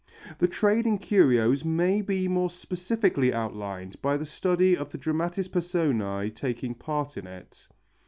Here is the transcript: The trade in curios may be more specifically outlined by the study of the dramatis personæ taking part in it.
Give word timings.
The 0.39 0.47
trade 0.47 0.87
in 0.87 0.97
curios 0.97 1.63
may 1.63 2.01
be 2.01 2.27
more 2.27 2.49
specifically 2.49 3.31
outlined 3.31 4.01
by 4.01 4.17
the 4.17 4.25
study 4.25 4.75
of 4.75 4.89
the 4.89 4.97
dramatis 4.97 5.47
personæ 5.47 6.33
taking 6.35 6.73
part 6.73 7.17
in 7.17 7.27
it. 7.27 7.67